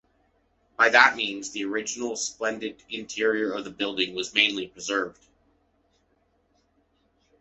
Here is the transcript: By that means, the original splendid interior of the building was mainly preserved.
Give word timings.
By 0.77 0.89
that 0.89 1.15
means, 1.15 1.51
the 1.51 1.63
original 1.65 2.15
splendid 2.15 2.81
interior 2.89 3.51
of 3.51 3.65
the 3.65 3.69
building 3.69 4.15
was 4.15 4.33
mainly 4.33 4.65
preserved. 4.65 5.27